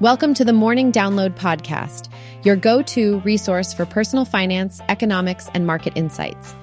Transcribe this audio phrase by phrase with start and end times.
[0.00, 2.08] Welcome to the Morning Download Podcast,
[2.42, 6.54] your go to resource for personal finance, economics, and market insights.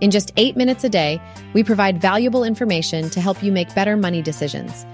[0.00, 1.22] In just eight minutes a day,
[1.52, 4.84] we provide valuable information to help you make better money decisions.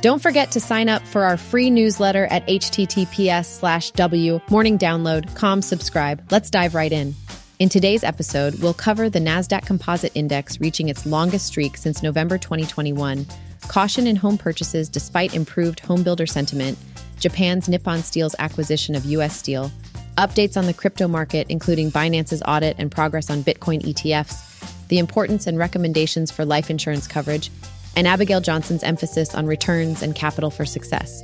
[0.00, 6.30] Don't forget to sign up for our free newsletter at https slash w morningdownload.com subscribe.
[6.30, 7.16] Let's dive right in.
[7.58, 12.38] In today's episode, we'll cover the NASDAQ Composite Index reaching its longest streak since November
[12.38, 13.26] 2021,
[13.66, 16.78] caution in home purchases despite improved homebuilder sentiment,
[17.20, 19.70] Japan's Nippon Steel's acquisition of US Steel,
[20.16, 25.46] updates on the crypto market, including Binance's audit and progress on Bitcoin ETFs, the importance
[25.46, 27.50] and recommendations for life insurance coverage,
[27.94, 31.22] and Abigail Johnson's emphasis on returns and capital for success.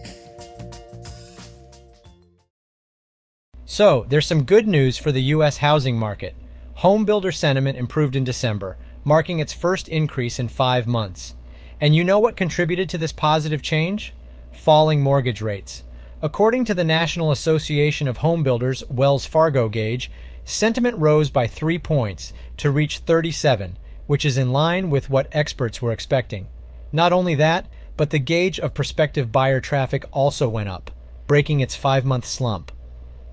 [3.64, 5.58] So, there's some good news for the U.S.
[5.58, 6.34] housing market.
[6.76, 11.34] Home builder sentiment improved in December, marking its first increase in five months.
[11.80, 14.14] And you know what contributed to this positive change?
[14.52, 15.82] Falling mortgage rates.
[16.22, 20.10] According to the National Association of Home Builders Wells Fargo gauge,
[20.44, 25.82] sentiment rose by three points to reach 37, which is in line with what experts
[25.82, 26.48] were expecting.
[26.90, 27.66] Not only that,
[27.98, 30.90] but the gauge of prospective buyer traffic also went up,
[31.26, 32.72] breaking its five month slump.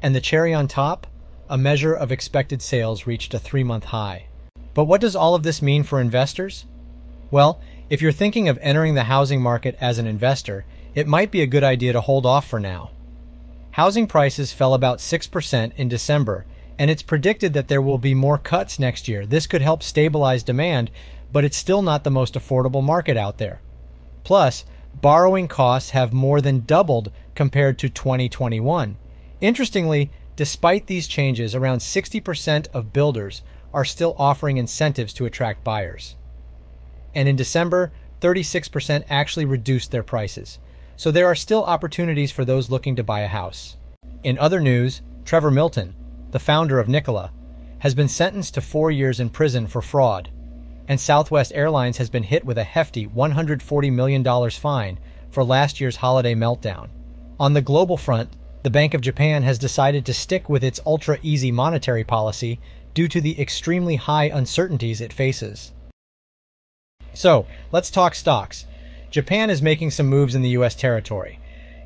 [0.02, 1.07] And the cherry on top?
[1.50, 4.25] A measure of expected sales reached a three month high.
[4.73, 6.66] But what does all of this mean for investors?
[7.31, 11.41] Well, if you're thinking of entering the housing market as an investor, it might be
[11.41, 12.91] a good idea to hold off for now.
[13.72, 16.45] Housing prices fell about 6% in December,
[16.77, 19.25] and it's predicted that there will be more cuts next year.
[19.25, 20.91] This could help stabilize demand,
[21.31, 23.61] but it's still not the most affordable market out there.
[24.23, 24.66] Plus,
[25.02, 28.97] borrowing costs have more than doubled compared to 2021.
[29.41, 33.41] Interestingly, despite these changes, around 60% of builders
[33.73, 36.16] are still offering incentives to attract buyers.
[37.16, 37.91] And in December,
[38.22, 40.59] 36% actually reduced their prices.
[40.95, 43.77] So there are still opportunities for those looking to buy a house.
[44.23, 45.95] In other news, Trevor Milton,
[46.31, 47.31] the founder of Nikola,
[47.80, 50.29] has been sentenced to four years in prison for fraud,
[50.88, 55.00] and Southwest Airlines has been hit with a hefty $140 million fine
[55.31, 56.90] for last year's holiday meltdown.
[57.40, 58.29] On the global front,
[58.63, 62.59] the Bank of Japan has decided to stick with its ultra easy monetary policy
[62.94, 65.73] due to the extremely high uncertainties it faces.
[67.13, 68.66] So, let's talk stocks.
[69.13, 70.74] Japan is making some moves in the U.S.
[70.74, 71.38] territory.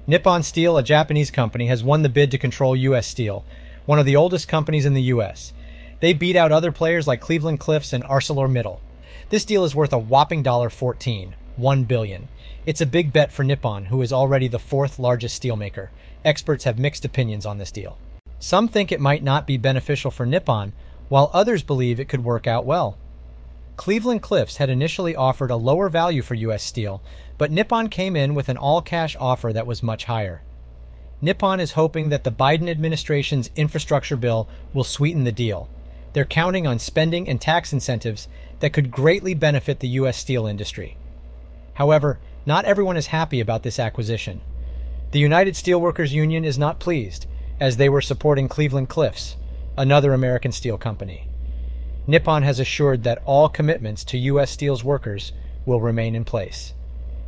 [0.07, 3.05] Nippon Steel, a Japanese company, has won the bid to control U.S.
[3.05, 3.43] Steel,
[3.85, 5.51] one of the oldest companies in the U.S.
[5.99, 8.79] They beat out other players like Cleveland Cliffs and ArcelorMittal.
[9.27, 12.29] This deal is worth a whopping $14, 1 billion.
[12.65, 15.89] It's a big bet for Nippon, who is already the fourth largest steelmaker.
[16.23, 17.97] Experts have mixed opinions on this deal.
[18.39, 20.71] Some think it might not be beneficial for Nippon,
[21.09, 22.97] while others believe it could work out well.
[23.77, 26.63] Cleveland Cliffs had initially offered a lower value for U.S.
[26.63, 27.01] Steel,
[27.37, 30.41] but Nippon came in with an all cash offer that was much higher.
[31.21, 35.69] Nippon is hoping that the Biden administration's infrastructure bill will sweeten the deal.
[36.13, 38.27] They're counting on spending and tax incentives
[38.59, 40.17] that could greatly benefit the U.S.
[40.17, 40.97] steel industry.
[41.75, 44.41] However, not everyone is happy about this acquisition.
[45.11, 47.27] The United Steelworkers Union is not pleased,
[47.59, 49.35] as they were supporting Cleveland Cliffs,
[49.77, 51.27] another American steel company.
[52.09, 54.49] Nippon has assured that all commitments to U.S.
[54.49, 55.33] Steel's workers
[55.65, 56.73] will remain in place.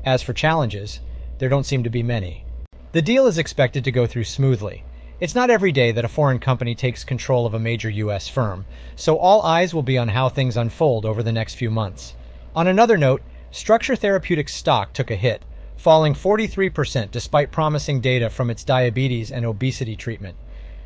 [0.05, 1.01] As for challenges,
[1.37, 2.45] there don't seem to be many.
[2.93, 4.85] The deal is expected to go through smoothly.
[5.19, 8.29] It's not every day that a foreign company takes control of a major U.S.
[8.29, 12.15] firm, so all eyes will be on how things unfold over the next few months.
[12.55, 15.43] On another note, Structure Therapeutics stock took a hit,
[15.75, 20.37] falling 43% despite promising data from its diabetes and obesity treatment.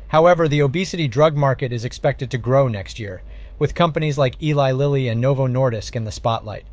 [0.08, 3.22] However, the obesity drug market is expected to grow next year,
[3.58, 6.64] with companies like Eli Lilly and Novo Nordisk in the spotlight.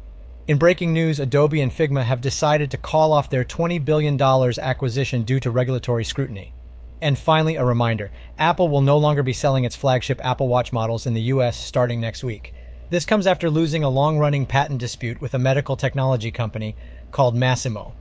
[0.47, 5.23] In breaking news, Adobe and Figma have decided to call off their $20 billion acquisition
[5.23, 6.53] due to regulatory scrutiny.
[7.01, 11.05] And finally, a reminder Apple will no longer be selling its flagship Apple Watch models
[11.05, 12.53] in the US starting next week.
[12.89, 16.75] This comes after losing a long running patent dispute with a medical technology company
[17.11, 17.93] called Masimo.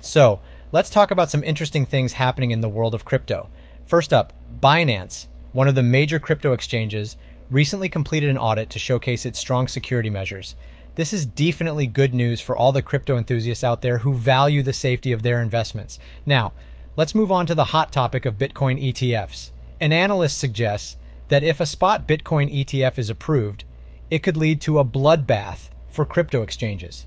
[0.00, 0.40] So,
[0.70, 3.50] let's talk about some interesting things happening in the world of crypto.
[3.84, 7.16] First up, Binance, one of the major crypto exchanges,
[7.50, 10.54] recently completed an audit to showcase its strong security measures.
[10.96, 14.72] This is definitely good news for all the crypto enthusiasts out there who value the
[14.72, 15.98] safety of their investments.
[16.26, 16.52] Now,
[16.96, 19.50] let's move on to the hot topic of Bitcoin ETFs.
[19.80, 20.96] An analyst suggests
[21.28, 23.64] that if a spot Bitcoin ETF is approved,
[24.10, 27.06] it could lead to a bloodbath for crypto exchanges.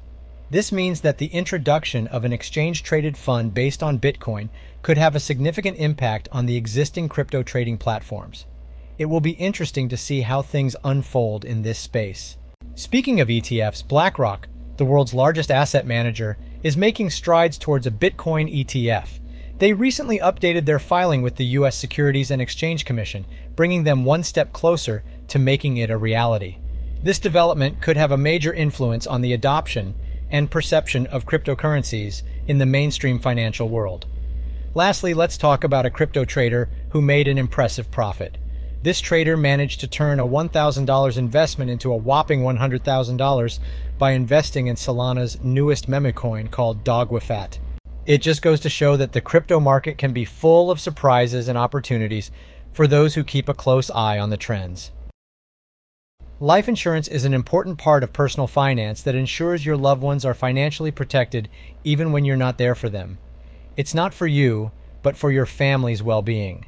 [0.49, 4.49] This means that the introduction of an exchange traded fund based on Bitcoin
[4.81, 8.45] could have a significant impact on the existing crypto trading platforms.
[9.01, 12.37] It will be interesting to see how things unfold in this space.
[12.75, 18.63] Speaking of ETFs, BlackRock, the world's largest asset manager, is making strides towards a Bitcoin
[18.63, 19.19] ETF.
[19.57, 21.75] They recently updated their filing with the U.S.
[21.75, 23.25] Securities and Exchange Commission,
[23.55, 26.59] bringing them one step closer to making it a reality.
[27.01, 29.95] This development could have a major influence on the adoption
[30.29, 34.05] and perception of cryptocurrencies in the mainstream financial world.
[34.75, 38.37] Lastly, let's talk about a crypto trader who made an impressive profit.
[38.83, 43.59] This trader managed to turn a $1,000 investment into a whopping $100,000
[43.99, 47.59] by investing in Solana's newest meme coin called Dogwifhat.
[48.07, 51.59] It just goes to show that the crypto market can be full of surprises and
[51.59, 52.31] opportunities
[52.73, 54.91] for those who keep a close eye on the trends.
[56.39, 60.33] Life insurance is an important part of personal finance that ensures your loved ones are
[60.33, 61.49] financially protected
[61.83, 63.19] even when you're not there for them.
[63.77, 64.71] It's not for you,
[65.03, 66.65] but for your family's well being.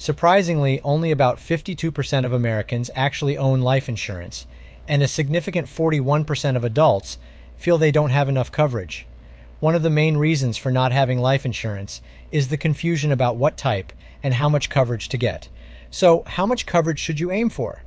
[0.00, 4.46] Surprisingly, only about 52% of Americans actually own life insurance,
[4.88, 7.18] and a significant 41% of adults
[7.58, 9.06] feel they don't have enough coverage.
[9.58, 12.00] One of the main reasons for not having life insurance
[12.32, 13.92] is the confusion about what type
[14.22, 15.50] and how much coverage to get.
[15.90, 17.82] So, how much coverage should you aim for?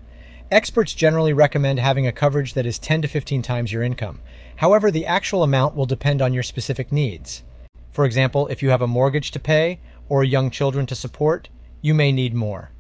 [0.51, 4.19] Experts generally recommend having a coverage that is 10 to 15 times your income.
[4.57, 7.42] However, the actual amount will depend on your specific needs.
[7.89, 11.50] For example, if you have a mortgage to pay or young children to support,
[11.83, 12.71] you may need more.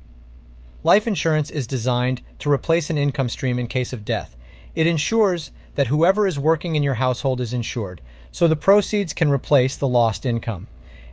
[0.81, 4.37] Life insurance is designed to replace an income stream in case of death.
[4.75, 7.99] It ensures that whoever is working in your household is insured,
[8.31, 10.67] so the proceeds can replace the lost income.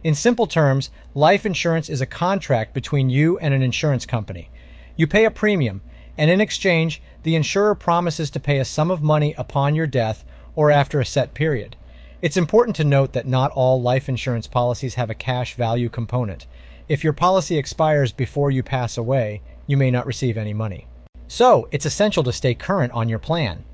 [0.05, 4.51] In simple terms, life insurance is a contract between you and an insurance company.
[4.95, 5.81] You pay a premium,
[6.17, 10.25] and in exchange, the insurer promises to pay a sum of money upon your death
[10.55, 11.75] or after a set period.
[12.23, 16.47] It's important to note that not all life insurance policies have a cash value component.
[16.87, 20.87] If your policy expires before you pass away, you may not receive any money.
[21.29, 23.65] So, it's essential to stay current on your plan.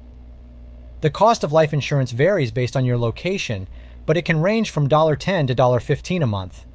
[1.01, 3.67] The cost of life insurance varies based on your location,
[4.05, 6.67] but it can range from 10 to 15 a month.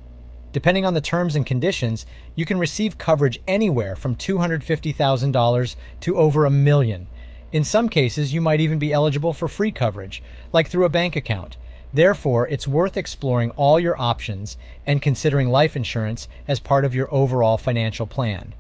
[0.52, 6.44] Depending on the terms and conditions, you can receive coverage anywhere from $250,000 to over
[6.44, 7.08] a million.
[7.52, 11.16] In some cases, you might even be eligible for free coverage, like through a bank
[11.16, 11.58] account.
[11.94, 17.14] Therefore, it's worth exploring all your options and considering life insurance as part of your
[17.14, 18.54] overall financial plan.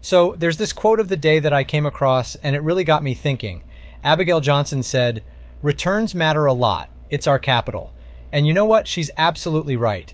[0.00, 3.04] So, there's this quote of the day that I came across, and it really got
[3.04, 3.62] me thinking.
[4.02, 5.22] Abigail Johnson said,
[5.62, 6.90] Returns matter a lot.
[7.08, 7.94] It's our capital.
[8.32, 8.88] And you know what?
[8.88, 10.12] She's absolutely right.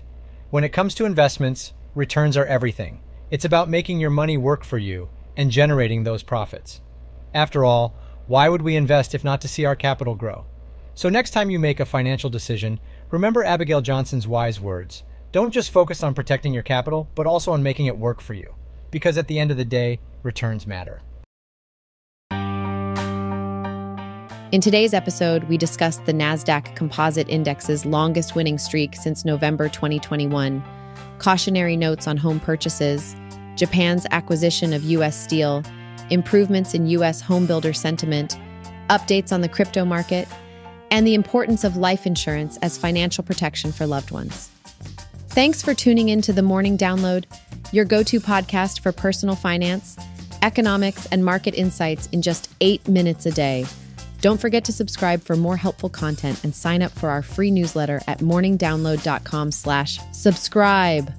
[0.51, 3.01] When it comes to investments, returns are everything.
[3.31, 6.81] It's about making your money work for you and generating those profits.
[7.33, 7.95] After all,
[8.27, 10.45] why would we invest if not to see our capital grow?
[10.93, 12.79] So, next time you make a financial decision,
[13.09, 15.03] remember Abigail Johnson's wise words.
[15.31, 18.55] Don't just focus on protecting your capital, but also on making it work for you.
[18.91, 21.01] Because at the end of the day, returns matter.
[24.51, 30.61] In today's episode, we discuss the NASDAQ Composite Index's longest winning streak since November 2021,
[31.19, 33.15] cautionary notes on home purchases,
[33.55, 35.15] Japan's acquisition of U.S.
[35.15, 35.63] steel,
[36.11, 37.21] improvements in U.S.
[37.21, 38.37] homebuilder sentiment,
[38.89, 40.27] updates on the crypto market,
[40.91, 44.49] and the importance of life insurance as financial protection for loved ones.
[45.29, 47.25] Thanks for tuning in to the Morning Download,
[47.71, 49.97] your go to podcast for personal finance,
[50.41, 53.65] economics, and market insights in just eight minutes a day.
[54.19, 58.01] Don't forget to subscribe for more helpful content and sign up for our free newsletter
[58.07, 61.11] at morningdownload.com slash subscribe.